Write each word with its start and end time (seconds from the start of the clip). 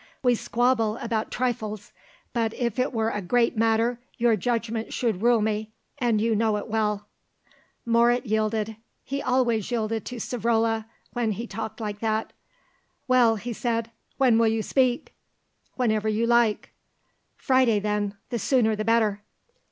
We 0.23 0.33
squabble 0.33 0.97
about 0.97 1.29
trifles, 1.29 1.91
but 2.33 2.55
if 2.55 2.79
it 2.79 2.91
were 2.91 3.11
a 3.11 3.21
great 3.21 3.55
matter, 3.55 3.99
your 4.17 4.35
judgment 4.35 4.91
should 4.91 5.21
rule 5.21 5.41
me, 5.43 5.73
and 5.99 6.19
you 6.19 6.35
know 6.35 6.57
it 6.57 6.67
well." 6.67 7.05
Moret 7.85 8.25
yielded. 8.25 8.77
He 9.03 9.21
always 9.21 9.69
yielded 9.69 10.03
to 10.05 10.15
Savrola 10.15 10.85
when 11.13 11.33
he 11.33 11.45
talked 11.45 11.79
like 11.79 11.99
that. 11.99 12.33
"Well," 13.07 13.35
he 13.35 13.53
said, 13.53 13.91
"when 14.17 14.39
will 14.39 14.47
you 14.47 14.63
speak?" 14.63 15.13
"Whenever 15.75 16.09
you 16.09 16.25
like." 16.25 16.71
"Friday, 17.37 17.79
then, 17.79 18.15
the 18.31 18.39
sooner 18.39 18.75
the 18.75 18.83
better." 18.83 19.21